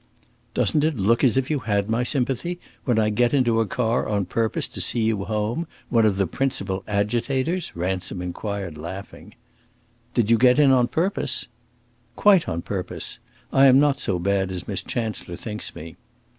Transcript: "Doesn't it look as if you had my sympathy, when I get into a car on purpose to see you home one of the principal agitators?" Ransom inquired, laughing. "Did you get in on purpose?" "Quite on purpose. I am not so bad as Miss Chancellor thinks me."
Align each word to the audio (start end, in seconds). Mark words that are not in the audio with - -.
"Doesn't 0.55 0.83
it 0.83 0.97
look 0.97 1.23
as 1.23 1.37
if 1.37 1.51
you 1.51 1.59
had 1.59 1.87
my 1.87 2.01
sympathy, 2.01 2.59
when 2.85 2.97
I 2.97 3.11
get 3.11 3.35
into 3.35 3.59
a 3.59 3.67
car 3.67 4.09
on 4.09 4.25
purpose 4.25 4.67
to 4.67 4.81
see 4.81 5.01
you 5.03 5.25
home 5.25 5.67
one 5.89 6.07
of 6.07 6.17
the 6.17 6.25
principal 6.25 6.83
agitators?" 6.87 7.71
Ransom 7.75 8.19
inquired, 8.19 8.79
laughing. 8.79 9.35
"Did 10.15 10.31
you 10.31 10.39
get 10.39 10.57
in 10.57 10.71
on 10.71 10.87
purpose?" 10.87 11.45
"Quite 12.15 12.49
on 12.49 12.63
purpose. 12.63 13.19
I 13.53 13.67
am 13.67 13.79
not 13.79 13.99
so 13.99 14.17
bad 14.17 14.49
as 14.51 14.67
Miss 14.67 14.81
Chancellor 14.81 15.35
thinks 15.35 15.75
me." 15.75 15.97